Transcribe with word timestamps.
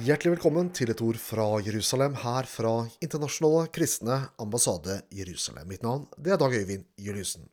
Hjertelig 0.00 0.30
velkommen 0.38 0.68
til 0.72 0.88
et 0.88 1.00
ord 1.04 1.18
fra 1.20 1.44
Jerusalem, 1.60 2.14
her 2.22 2.46
fra 2.48 2.70
Internasjonale 3.04 3.66
kristne 3.74 4.14
ambassade 4.40 4.94
Jerusalem. 5.12 5.66
Mitt 5.68 5.82
navn 5.84 6.06
det 6.16 6.32
er 6.32 6.38
Dag 6.40 6.54
Øyvind 6.56 6.86
Juliussen. 6.96 7.50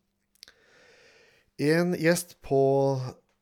En 1.59 1.91
gjest 1.99 2.37
på 2.45 2.61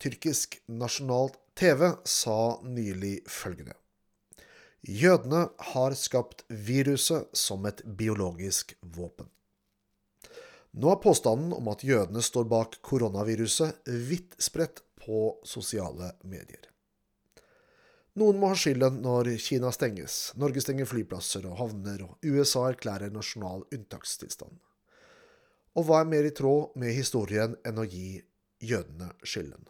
tyrkisk 0.02 0.58
nasjonalt 0.66 1.38
TV 1.54 1.92
sa 2.02 2.58
nylig 2.66 3.20
følgende. 3.30 3.78
Jødene 4.82 5.52
har 5.76 5.94
skapt 5.94 6.42
viruset 6.50 7.30
som 7.38 7.70
et 7.70 7.86
biologisk 7.86 8.74
våpen. 8.82 9.30
Nå 10.74 10.96
er 10.96 11.04
påstanden 11.04 11.54
om 11.54 11.70
at 11.70 11.86
jødene 11.86 12.26
står 12.26 12.50
bak 12.50 12.80
koronaviruset 12.82 13.86
vidt 13.86 14.34
spredt 14.42 14.82
på 14.98 15.36
sosiale 15.46 16.16
medier. 16.24 16.72
Noen 18.16 18.38
må 18.40 18.48
ha 18.48 18.56
skylden 18.56 19.02
når 19.04 19.34
Kina 19.44 19.74
stenges, 19.76 20.32
Norge 20.40 20.62
stenger 20.64 20.88
flyplasser 20.88 21.44
og 21.50 21.58
havner, 21.60 22.06
og 22.06 22.24
USA 22.24 22.70
erklærer 22.70 23.12
nasjonal 23.12 23.66
unntakstilstand. 23.76 24.56
Og 25.76 25.84
hva 25.84 26.00
er 26.00 26.08
mer 26.08 26.24
i 26.24 26.32
tråd 26.32 26.78
med 26.80 26.96
historien 26.96 27.58
enn 27.68 27.82
å 27.82 27.84
gi 27.84 28.22
jødene 28.64 29.10
skylden? 29.28 29.68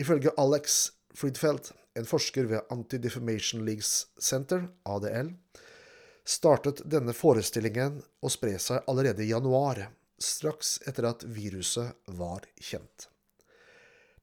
Ifølge 0.00 0.34
Alex 0.40 0.80
Friedfeld, 1.16 1.70
en 1.96 2.08
forsker 2.08 2.50
ved 2.50 2.68
Anti-Defamation 2.72 3.64
Leagues 3.64 4.10
Center, 4.20 4.68
ADL, 4.84 5.32
startet 6.28 6.82
denne 6.84 7.16
forestillingen 7.16 7.96
å 8.20 8.30
spre 8.32 8.58
seg 8.60 8.84
allerede 8.92 9.24
i 9.24 9.32
januar, 9.32 9.86
straks 10.20 10.76
etter 10.84 11.08
at 11.08 11.24
viruset 11.24 11.96
var 12.20 12.44
kjent. 12.60 13.08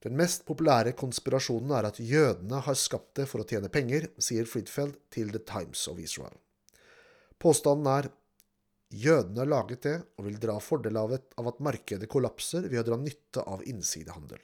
Den 0.07 0.15
mest 0.15 0.45
populære 0.47 0.93
konspirasjonen 0.95 1.73
er 1.75 1.89
at 1.89 1.97
jødene 1.99 2.61
har 2.63 2.75
skapt 2.79 3.17
det 3.19 3.25
for 3.27 3.43
å 3.43 3.45
tjene 3.47 3.67
penger, 3.67 4.05
sier 4.23 4.47
Friedfeld 4.47 4.93
til 5.11 5.33
The 5.33 5.41
Times 5.43 5.81
of 5.91 5.99
Israel. 5.99 6.37
Påstanden 7.43 7.89
er 7.91 8.07
jødene 8.87 9.41
har 9.43 9.49
laget 9.51 9.83
det 9.83 9.95
og 10.15 10.29
vil 10.29 10.37
dra 10.39 10.55
fordel 10.63 10.95
av, 11.01 11.11
at 11.17 11.59
markedet 11.59 12.07
kollapser 12.07 12.69
ved 12.69 12.79
å 12.79 12.85
dra 12.87 12.99
nytte 13.01 13.43
av 13.43 13.65
innsidehandel. 13.67 14.39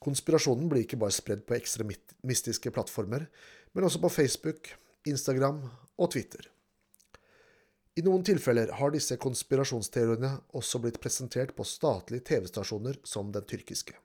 Konspirasjonen 0.00 0.72
blir 0.72 0.86
ikke 0.86 1.02
bare 1.02 1.12
spredd 1.12 1.44
på 1.44 1.58
ekstremistiske 1.58 2.72
plattformer, 2.72 3.28
men 3.76 3.84
også 3.84 4.00
på 4.00 4.14
Facebook, 4.16 4.72
Instagram 5.04 5.60
og 6.00 6.12
Twitter. 6.16 6.48
I 8.00 8.08
noen 8.08 8.24
tilfeller 8.24 8.72
har 8.80 8.96
disse 8.96 9.20
konspirasjonsteoriene 9.20 10.32
også 10.56 10.80
blitt 10.80 11.02
presentert 11.04 11.52
på 11.56 11.68
statlige 11.68 12.30
TV-stasjoner 12.32 13.02
som 13.04 13.28
den 13.32 13.44
tyrkiske. 13.44 14.00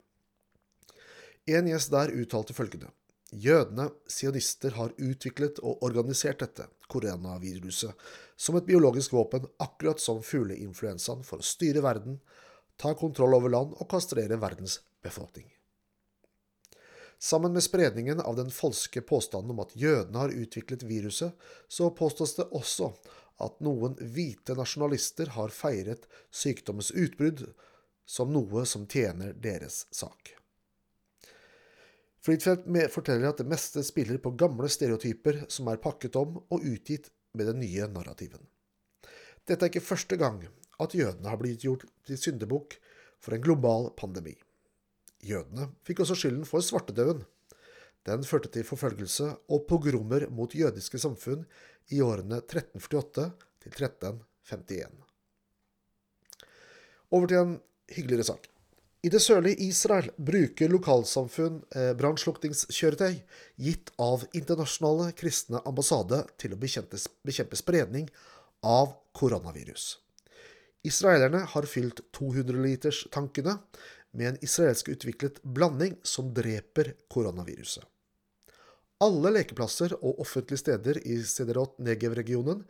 En 1.49 1.67
gjest 1.67 1.89
der 1.93 2.11
uttalte 2.13 2.53
følgende. 2.53 2.91
Jødene, 3.31 3.87
sionister, 4.11 4.75
har 4.75 4.91
utviklet 4.99 5.61
og 5.63 5.83
organisert 5.87 6.41
dette, 6.43 6.67
koronaviruset, 6.91 7.95
som 8.35 8.57
et 8.59 8.67
biologisk 8.67 9.15
våpen, 9.15 9.47
akkurat 9.63 10.03
som 10.03 10.19
fugleinfluensaen, 10.25 11.23
for 11.23 11.39
å 11.39 11.47
styre 11.47 11.81
verden, 11.85 12.19
ta 12.77 12.91
kontroll 12.97 13.37
over 13.37 13.53
land 13.53 13.73
og 13.77 13.89
kastrere 13.89 14.37
verdens 14.41 14.81
befolkning. 15.01 15.47
Sammen 17.21 17.53
med 17.53 17.63
spredningen 17.63 18.19
av 18.19 18.35
den 18.35 18.51
falske 18.51 19.01
påstanden 19.01 19.53
om 19.53 19.63
at 19.63 19.75
jødene 19.77 20.23
har 20.23 20.33
utviklet 20.33 20.83
viruset, 20.89 21.31
så 21.69 21.91
påstås 21.93 22.35
det 22.39 22.49
også 22.49 22.91
at 23.41 23.61
noen 23.61 23.95
hvite 24.01 24.57
nasjonalister 24.57 25.33
har 25.37 25.53
feiret 25.53 26.07
sykdommens 26.33 26.91
utbrudd 26.91 27.45
som 28.09 28.33
noe 28.33 28.65
som 28.65 28.89
tjener 28.89 29.37
deres 29.37 29.85
sak. 29.93 30.35
Friedfeldt 32.21 32.67
forteller 32.93 33.31
at 33.31 33.41
det 33.41 33.49
meste 33.49 33.81
spiller 33.85 34.19
på 34.21 34.35
gamle 34.37 34.69
stereotyper 34.69 35.45
som 35.49 35.71
er 35.71 35.81
pakket 35.81 36.17
om 36.19 36.37
og 36.43 36.61
utgitt 36.61 37.09
med 37.33 37.49
den 37.49 37.61
nye 37.63 37.87
narrativen. 37.89 38.43
Dette 39.47 39.65
er 39.65 39.71
ikke 39.71 39.81
første 39.81 40.17
gang 40.21 40.43
at 40.81 40.93
jødene 40.93 41.29
har 41.29 41.39
blitt 41.41 41.65
gjort 41.65 41.87
til 42.05 42.19
syndebukk 42.21 42.77
for 43.21 43.33
en 43.33 43.41
global 43.41 43.89
pandemi. 43.97 44.35
Jødene 45.25 45.71
fikk 45.85 46.03
også 46.03 46.17
skylden 46.17 46.45
for 46.49 46.65
svartedauden. 46.65 47.23
Den 48.05 48.25
førte 48.25 48.49
til 48.53 48.65
forfølgelse 48.65 49.27
og 49.53 49.65
pogromer 49.69 50.27
mot 50.33 50.53
jødiske 50.57 51.01
samfunn 51.01 51.43
i 51.93 52.01
årene 52.01 52.41
1348 52.41 53.27
til 53.61 53.75
1351. 53.77 54.93
Over 57.11 57.27
til 57.27 57.41
en 57.41 57.59
hyggeligere 57.91 58.29
sak. 58.29 58.47
I 59.01 59.09
det 59.09 59.19
sørlige 59.25 59.65
Israel 59.65 60.11
bruker 60.21 60.69
lokalsamfunn 60.69 61.55
eh, 61.73 61.95
gitt 63.57 63.89
av 63.97 64.27
internasjonale 64.37 65.07
kristne 65.17 65.61
ambassade 65.65 66.19
til 66.37 66.53
å 66.53 66.59
bekjempe, 66.61 66.99
bekjempe 67.25 67.57
spredning 67.57 68.11
av 68.61 68.93
koronavirus. 69.17 69.97
Israelerne 70.85 71.47
har 71.49 71.69
fylt 71.69 72.03
200-literstankene 72.13 73.57
med 74.11 74.27
en 74.35 74.39
israelsk 74.45 74.93
utviklet 74.93 75.41
blanding 75.41 75.97
som 76.03 76.29
dreper 76.33 76.93
koronaviruset. 77.09 77.83
Alle 79.01 79.33
lekeplasser 79.33 79.97
og 79.97 80.21
offentlige 80.21 80.61
steder 80.61 81.01
i 81.09 81.23
Sederot 81.25 81.79
Negev-regionen 81.81 82.61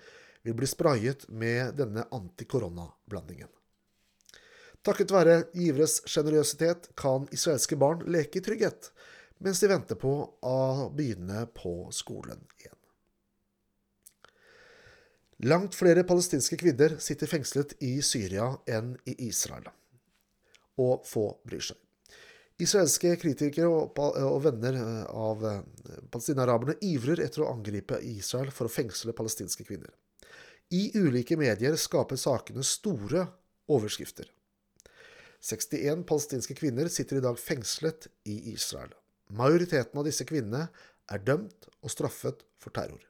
vil 0.47 0.55
bli 0.55 0.69
sprayet 0.69 1.27
med 1.27 1.75
denne 1.75 2.07
antikoronablandingen. 2.15 3.51
Takket 4.81 5.13
være 5.13 5.35
giveres 5.53 5.99
sjenerøsitet 6.09 6.89
kan 6.97 7.27
israelske 7.33 7.77
barn 7.77 8.01
leke 8.09 8.39
i 8.39 8.45
trygghet, 8.45 8.89
mens 9.41 9.61
de 9.61 9.69
venter 9.69 9.97
på 9.99 10.13
å 10.41 10.57
begynne 10.95 11.45
på 11.53 11.75
skolen 11.93 12.41
igjen. 12.57 12.77
Langt 15.45 15.77
flere 15.77 16.05
palestinske 16.05 16.57
kvinner 16.57 16.97
sitter 17.01 17.29
fengslet 17.29 17.73
i 17.81 17.95
Syria 18.05 18.51
enn 18.69 18.95
i 19.09 19.15
Israel 19.27 19.69
og 20.81 21.05
få 21.05 21.25
bryr 21.45 21.63
seg. 21.65 21.77
Israelske 22.61 23.15
kritikere 23.17 23.69
og 23.69 24.37
venner 24.43 24.77
eh, 24.77 25.05
av 25.17 25.45
eh, 25.49 25.63
palestinaraberne 26.13 26.77
ivrer 26.85 27.23
etter 27.25 27.41
å 27.41 27.49
angripe 27.53 27.97
Israel 28.05 28.51
for 28.53 28.69
å 28.69 28.73
fengsle 28.73 29.15
palestinske 29.17 29.65
kvinner. 29.65 29.89
I 30.71 30.91
ulike 30.95 31.37
medier 31.41 31.75
skaper 31.79 32.21
sakene 32.21 32.63
store 32.65 33.25
overskrifter. 33.71 34.29
61 35.41 36.05
palestinske 36.05 36.55
kvinner 36.57 36.89
sitter 36.93 37.17
i 37.17 37.23
dag 37.25 37.39
fengslet 37.39 38.07
i 38.29 38.53
Israel. 38.53 38.91
Majoriteten 39.33 39.97
av 39.97 40.05
disse 40.05 40.25
kvinnene 40.27 40.67
er 41.11 41.23
dømt 41.25 41.69
og 41.81 41.91
straffet 41.91 42.43
for 42.61 42.73
terror. 42.75 43.01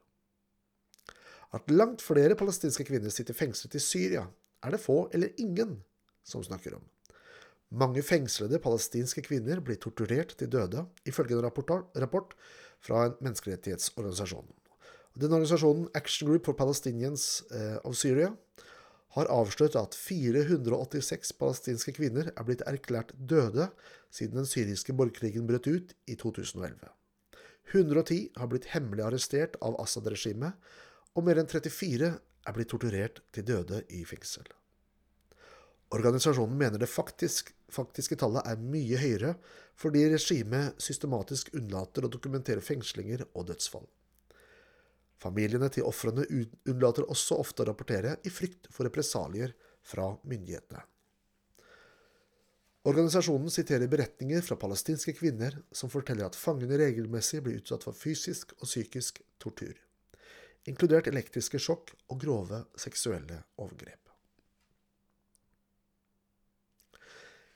At 1.52 1.68
langt 1.74 2.04
flere 2.04 2.38
palestinske 2.40 2.86
kvinner 2.88 3.12
sitter 3.12 3.36
fengslet 3.36 3.76
i 3.76 3.84
Syria, 3.84 4.24
er 4.64 4.72
det 4.72 4.80
få 4.80 5.10
eller 5.12 5.36
ingen 5.42 5.82
som 6.24 6.44
snakker 6.46 6.78
om. 6.78 6.86
Mange 7.72 8.04
fengslede 8.04 8.60
palestinske 8.64 9.24
kvinner 9.26 9.60
blir 9.64 9.80
torturert 9.80 10.36
til 10.40 10.50
døde, 10.52 10.86
ifølge 11.08 11.38
en 11.38 11.46
rapport 11.48 12.36
fra 12.84 13.06
en 13.08 13.20
menneskerettighetsorganisasjon. 13.20 14.48
Den 15.20 15.34
organisasjonen 15.36 15.90
Action 15.96 16.30
Group 16.30 16.48
for 16.48 16.56
Palestinians 16.56 17.44
eh, 17.52 17.78
of 17.84 17.96
Syria 18.00 18.32
har 19.16 19.30
avslørt 19.32 19.76
at 19.80 19.96
486 19.98 21.34
palestinske 21.40 21.94
kvinner 21.98 22.32
er 22.32 22.48
blitt 22.48 22.64
erklært 22.70 23.12
døde 23.18 23.68
siden 24.14 24.42
den 24.42 24.50
syriske 24.50 24.96
borgerkrigen 24.96 25.48
brøt 25.50 25.68
ut 25.68 25.94
i 26.08 26.16
2011. 26.16 26.80
110 27.72 28.22
har 28.40 28.50
blitt 28.52 28.72
hemmelig 28.74 29.06
arrestert 29.06 29.58
av 29.64 29.78
Assad-regimet, 29.84 30.56
og 31.16 31.28
mer 31.28 31.40
enn 31.42 31.52
34 31.52 32.12
er 32.12 32.56
blitt 32.56 32.72
torturert 32.72 33.22
til 33.36 33.48
døde 33.48 33.84
i 33.92 34.04
fengsel. 34.08 34.48
Organisasjonen 35.92 36.56
mener 36.56 36.80
det 36.80 36.88
faktisk, 36.88 37.52
faktiske 37.72 38.16
tallet 38.20 38.48
er 38.48 38.60
mye 38.64 39.00
høyere 39.00 39.34
fordi 39.80 40.06
regimet 40.14 40.80
systematisk 40.80 41.52
unnlater 41.58 42.06
å 42.06 42.12
dokumentere 42.12 42.64
fengslinger 42.64 43.26
og 43.34 43.50
dødsfall. 43.50 43.88
Familiene 45.22 45.70
til 45.70 45.86
ofrene 45.86 46.26
unnlater 46.70 47.06
også 47.06 47.38
ofte 47.42 47.62
å 47.62 47.70
rapportere 47.70 48.16
i 48.26 48.32
frykt 48.34 48.72
for 48.74 48.88
represalier 48.88 49.54
fra 49.86 50.08
myndighetene. 50.26 50.82
Organisasjonen 52.90 53.54
siterer 53.54 53.86
beretninger 53.86 54.42
fra 54.42 54.58
palestinske 54.58 55.14
kvinner 55.14 55.60
som 55.72 55.92
forteller 55.94 56.26
at 56.26 56.38
fangene 56.38 56.80
regelmessig 56.82 57.44
blir 57.46 57.60
utsatt 57.60 57.86
for 57.86 57.94
fysisk 57.94 58.56
og 58.58 58.66
psykisk 58.66 59.22
tortur, 59.38 59.76
inkludert 60.66 61.12
elektriske 61.12 61.62
sjokk 61.62 61.94
og 62.10 62.24
grove 62.24 62.64
seksuelle 62.82 63.44
overgrep. 63.62 64.00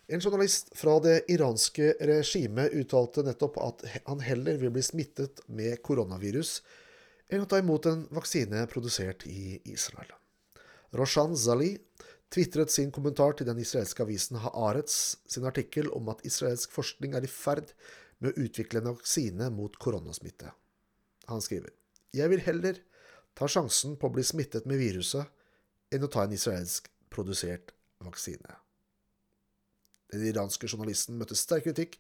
En 0.06 0.22
journalist 0.22 0.70
fra 0.78 1.00
det 1.02 1.24
iranske 1.34 1.96
regimet 2.06 2.76
uttalte 2.78 3.24
nettopp 3.26 3.58
at 3.58 3.86
han 4.06 4.20
heller 4.22 4.62
vil 4.62 4.70
bli 4.76 4.84
smittet 4.86 5.42
med 5.50 5.82
koronavirus 5.82 6.60
enn 7.32 7.44
å 7.44 7.50
ta 7.50 7.60
imot 7.62 7.88
en 7.90 8.06
vaksine 8.14 8.66
produsert 8.72 9.26
i 9.30 9.60
Israel. 9.72 10.12
Roshan 10.96 11.36
Zali 11.38 11.74
tvitret 12.34 12.72
sin 12.72 12.92
kommentar 12.94 13.36
til 13.38 13.48
den 13.50 13.60
israelske 13.62 14.04
avisen 14.06 14.40
Haaretz 14.44 15.18
sin 15.30 15.48
artikkel 15.48 15.90
om 15.96 16.10
at 16.14 16.24
israelsk 16.28 16.74
forskning 16.76 17.16
er 17.16 17.26
i 17.26 17.32
ferd 17.32 17.74
med 18.20 18.32
å 18.32 18.46
utvikle 18.46 18.82
en 18.82 18.92
vaksine 18.94 19.50
mot 19.54 19.76
koronasmitte. 19.82 20.52
Han 21.30 21.42
skriver 21.42 21.74
Jeg 22.16 22.32
vil 22.32 22.44
heller 22.46 22.80
ta 23.36 23.48
sjansen 23.52 23.98
på 24.00 24.08
å 24.08 24.16
bli 24.16 24.24
smittet 24.24 24.68
med 24.70 24.80
viruset 24.80 25.28
enn 25.94 26.06
å 26.06 26.12
ta 26.12 26.24
en 26.26 26.36
israelsk 26.36 26.88
produsert 27.12 27.74
vaksine. 28.04 28.62
Den 30.14 30.24
iranske 30.30 30.70
journalisten 30.70 31.18
møtte 31.20 31.36
sterk 31.36 31.66
kritikk 31.68 31.98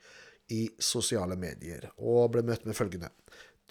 i 0.54 0.68
sosiale 0.78 1.36
medier, 1.40 1.90
og 1.98 2.36
ble 2.36 2.44
møtt 2.46 2.68
med 2.70 2.78
følgende 2.78 3.10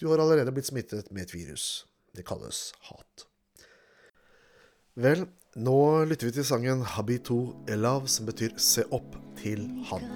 Du 0.00 0.08
har 0.08 0.18
allerede 0.18 0.52
blitt 0.52 0.70
smittet 0.70 1.10
med 1.10 1.22
et 1.22 1.34
virus. 1.34 1.86
Det 2.16 2.24
kalles 2.26 2.72
hat. 2.88 3.26
Vel, 4.96 5.26
nå 5.56 6.04
lytter 6.04 6.30
vi 6.30 6.32
til 6.38 6.46
sangen 6.46 6.82
Habitu 6.82 7.52
Elav, 7.68 8.08
som 8.08 8.26
betyr 8.26 8.56
se 8.58 8.84
opp 8.90 9.16
til 9.40 9.68
han. 9.90 10.08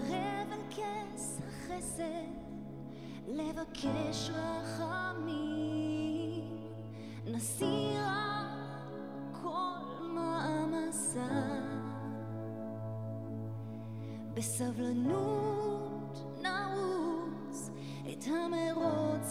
בסבלנות 14.35 16.19
נעוץ 16.43 17.71
את 18.13 18.25
המרוץ 18.27 19.31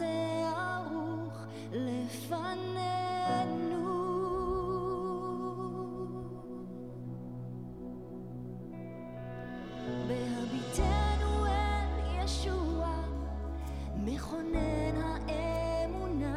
מכונן 14.18 14.96
האמונה 15.28 16.36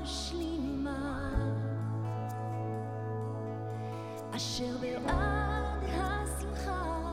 ומשלימה. 0.00 1.30
אשר 4.36 4.76
בעד 4.80 5.82
השמחה 5.84 7.12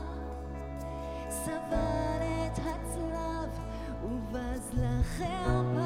סבל 1.30 2.22
את 2.46 2.58
הצלב 2.58 3.50
ובז 4.04 4.70
לחרפה 4.74 5.85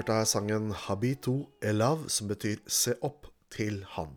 hørte 0.00 0.16
her 0.16 0.28
sangen 0.28 0.70
Habito 0.86 1.50
Elav, 1.60 2.06
som 2.08 2.28
betyr 2.30 2.62
Se 2.64 2.94
opp 3.04 3.26
til 3.52 3.82
han. 3.98 4.14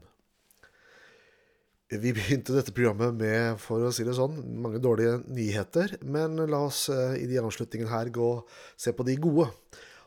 Vi 1.92 2.14
begynte 2.16 2.56
dette 2.56 2.72
programmet 2.72 3.18
med, 3.20 3.60
for 3.60 3.84
å 3.84 3.90
si 3.92 4.06
det 4.08 4.16
sånn, 4.16 4.38
mange 4.64 4.80
dårlige 4.82 5.18
nyheter, 5.28 5.98
men 6.08 6.40
la 6.48 6.62
oss 6.70 6.86
eh, 6.94 7.18
i 7.20 7.28
de 7.28 7.42
avslutningene 7.42 7.92
her 7.92 8.14
gå 8.16 8.30
og 8.38 8.54
se 8.80 8.94
på 8.96 9.04
de 9.10 9.18
gode. 9.26 9.50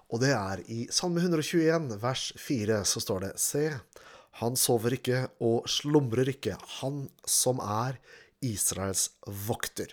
Og 0.09 0.23
det 0.23 0.33
er 0.33 0.63
i 0.73 0.87
Salme 0.89 1.21
121, 1.21 1.93
vers 2.01 2.25
4, 2.41 2.81
så 2.89 3.05
står 3.05 3.27
det 3.27 3.35
Se, 3.43 3.67
han 4.41 4.57
sover 4.57 4.97
ikke 4.97 5.27
og 5.45 5.69
slumrer 5.69 6.33
ikke, 6.33 6.57
han 6.81 7.05
som 7.29 7.61
er 7.61 8.01
Israels 8.41 9.11
vokter. 9.45 9.93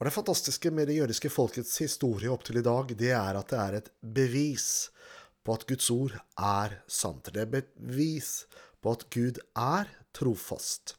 Og 0.00 0.08
det 0.08 0.16
fantastiske 0.16 0.72
med 0.74 0.88
det 0.88 0.96
jødiske 1.02 1.30
folkets 1.30 1.76
historie 1.84 2.32
opp 2.32 2.48
til 2.48 2.58
i 2.62 2.64
dag, 2.64 2.96
det 2.96 3.12
er 3.12 3.36
at 3.38 3.52
det 3.52 3.62
er 3.68 3.80
et 3.82 3.94
bevis 4.00 4.88
på 5.44 5.54
at 5.56 5.66
Guds 5.68 5.90
ord 5.92 6.16
er 6.40 6.78
sant. 6.88 7.28
Det 7.30 7.44
er 7.44 7.52
bevis 7.52 8.44
på 8.82 8.94
at 8.96 9.06
Gud 9.12 9.40
er 9.52 9.90
trofast. 10.16 10.96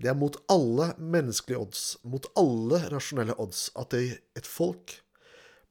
Det 0.00 0.10
er 0.10 0.18
mot 0.18 0.36
alle 0.50 0.90
menneskelige 0.98 1.60
odds, 1.60 1.82
mot 2.02 2.26
alle 2.40 2.80
rasjonelle 2.92 3.36
odds, 3.40 3.68
at 3.78 3.94
et 3.94 4.48
folk 4.48 4.96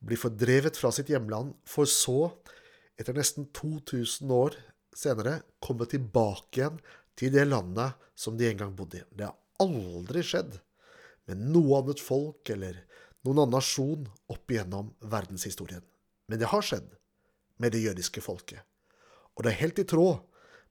blir 0.04 0.20
fordrevet 0.20 0.78
fra 0.80 0.92
sitt 0.96 1.12
hjemland, 1.12 1.54
for 1.68 1.90
så, 1.90 2.32
etter 3.00 3.16
nesten 3.18 3.50
2000 3.56 4.32
år 4.34 4.58
senere, 4.96 5.42
komme 5.64 5.88
tilbake 5.90 6.62
igjen 6.62 6.80
til 7.20 7.34
det 7.34 7.46
landet 7.50 8.00
som 8.16 8.38
de 8.38 8.50
en 8.50 8.60
gang 8.60 8.74
bodde 8.78 9.02
i. 9.02 9.06
Det 9.12 9.28
har 9.28 9.38
aldri 9.64 10.24
skjedd 10.26 10.58
med 11.30 11.46
noe 11.54 11.80
annet 11.82 12.02
folk 12.04 12.50
eller 12.54 12.80
noen 13.24 13.46
annen 13.46 13.56
nasjon 13.58 14.08
opp 14.32 14.52
igjennom 14.52 14.92
verdenshistorien. 15.12 15.84
Men 16.28 16.42
det 16.42 16.50
har 16.52 16.66
skjedd 16.66 16.90
med 17.64 17.72
det 17.72 17.86
jødiske 17.86 18.22
folket. 18.24 18.60
Og 19.34 19.46
det 19.46 19.54
er 19.54 19.62
helt 19.64 19.80
i 19.80 19.88
tråd 19.88 20.20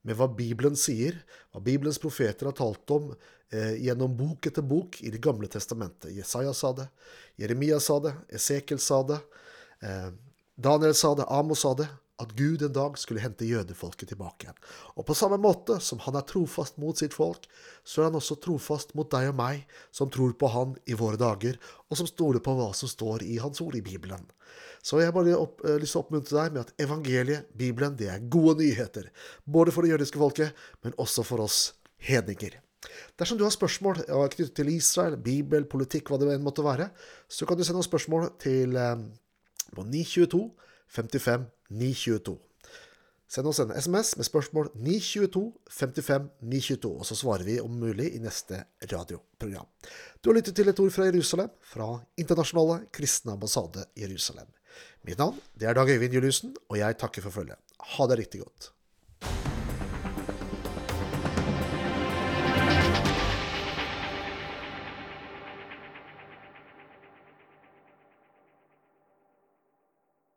med 0.04 0.18
hva 0.18 0.28
Bibelen 0.36 0.76
sier, 0.78 1.16
hva 1.54 1.62
Bibelens 1.64 2.00
profeter 2.02 2.50
har 2.50 2.56
talt 2.58 2.92
om 2.92 3.12
eh, 3.14 3.78
gjennom 3.80 4.12
bok 4.18 4.50
etter 4.50 4.64
bok 4.66 4.98
i 5.00 5.12
Det 5.14 5.22
gamle 5.22 5.48
testamentet. 5.48 6.12
Jesaja 6.12 6.52
sa 6.54 6.72
det, 6.76 6.88
Jeremia 7.40 7.78
sa 7.80 8.00
det, 8.02 8.12
Esekel 8.28 8.82
sa 8.82 9.00
det, 9.06 9.20
eh, 9.86 10.10
Daniel 10.54 10.94
sa 10.94 11.14
det, 11.16 11.28
Amos 11.30 11.62
sa 11.64 11.72
det, 11.78 11.88
at 12.22 12.34
Gud 12.38 12.62
en 12.64 12.74
dag 12.74 12.98
skulle 13.00 13.22
hente 13.22 13.48
jødefolket 13.48 14.12
tilbake 14.12 14.46
igjen. 14.46 14.58
Og 14.96 15.06
på 15.08 15.16
samme 15.18 15.38
måte 15.42 15.78
som 15.84 16.00
han 16.06 16.16
er 16.18 16.26
trofast 16.28 16.78
mot 16.82 16.98
sitt 16.98 17.16
folk, 17.16 17.46
så 17.84 18.02
er 18.02 18.10
han 18.10 18.18
også 18.18 18.38
trofast 18.42 18.94
mot 18.98 19.10
deg 19.12 19.30
og 19.32 19.38
meg, 19.38 19.66
som 19.94 20.10
tror 20.12 20.34
på 20.38 20.50
han 20.54 20.74
i 20.86 20.96
våre 20.98 21.20
dager, 21.20 21.58
og 21.90 22.00
som 22.00 22.08
stoler 22.08 22.44
på 22.44 22.56
hva 22.58 22.70
som 22.76 22.90
står 22.90 23.26
i 23.26 23.38
hans 23.42 23.62
ord 23.64 23.76
i 23.78 23.84
Bibelen. 23.84 24.26
Så 24.82 24.98
jeg 24.98 25.10
har 25.10 25.14
bare 25.14 25.36
eh, 25.36 25.78
lyst 25.78 25.94
til 25.94 26.00
å 26.00 26.04
oppmuntre 26.06 26.38
deg 26.38 26.56
med 26.56 26.64
at 26.64 26.74
evangeliet, 26.82 27.52
Bibelen, 27.58 27.96
det 27.98 28.10
er 28.10 28.26
gode 28.32 28.58
nyheter. 28.62 29.12
Både 29.44 29.74
for 29.74 29.84
det 29.84 29.94
jødiske 29.94 30.20
folket, 30.20 30.66
men 30.82 30.96
også 31.02 31.24
for 31.26 31.44
oss 31.44 31.72
hedninger. 32.02 32.58
Dersom 33.18 33.38
du 33.38 33.44
har 33.46 33.54
spørsmål 33.54 34.02
knyttet 34.02 34.56
til 34.58 34.72
Israel, 34.72 35.14
Bibel, 35.22 35.68
politikk, 35.70 36.10
hva 36.10 36.18
det 36.18 36.32
enn 36.34 36.42
måtte 36.42 36.64
være, 36.66 36.88
så 37.30 37.46
kan 37.46 37.58
du 37.58 37.62
sende 37.66 37.82
oss 37.82 37.90
spørsmål 37.90 38.32
til 38.42 38.74
eh, 38.74 38.96
på 39.72 39.86
922 39.86 40.42
55 40.92 41.46
922. 41.72 42.38
Send 43.32 43.48
oss 43.48 43.62
en 43.62 43.70
SMS 43.72 44.10
med 44.20 44.26
spørsmål 44.28 44.66
922 44.76 45.44
55 45.72 46.26
922, 46.42 46.90
og 47.00 47.06
så 47.08 47.16
svarer 47.16 47.46
vi 47.48 47.54
om 47.62 47.78
mulig 47.80 48.10
i 48.12 48.20
neste 48.20 48.58
radioprogram. 48.90 49.70
Du 50.20 50.28
har 50.28 50.36
lyttet 50.36 50.58
til 50.58 50.68
et 50.68 50.82
ord 50.84 50.92
fra 50.92 51.06
Jerusalem, 51.08 51.48
fra 51.64 51.88
Internasjonale 52.20 52.82
kristne 52.92 53.32
ambassade 53.32 53.86
Jerusalem. 53.96 54.50
Mitt 55.08 55.18
navn 55.18 55.40
det 55.56 55.70
er 55.70 55.78
Dag 55.78 55.88
Øyvind 55.88 56.12
Juliussen, 56.12 56.52
og 56.68 56.76
jeg 56.82 56.98
takker 57.00 57.24
for 57.24 57.40
følget. 57.40 57.56
Ha 57.96 58.06
det 58.10 58.20
riktig 58.20 58.44
godt. 58.44 58.72